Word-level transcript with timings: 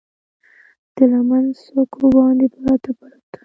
د 0.95 0.97
لمن 1.11 1.45
څوکو 1.63 2.05
باندې، 2.15 2.45
پراته، 2.53 2.91
پراته 2.97 3.37